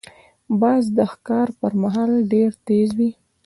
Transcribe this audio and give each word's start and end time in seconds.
باز 0.61 0.83
د 0.97 0.99
ښکار 1.11 1.47
پر 1.59 1.71
مهال 1.83 2.11
ډېر 2.33 2.51
تیز 2.67 2.89
وي 2.97 3.11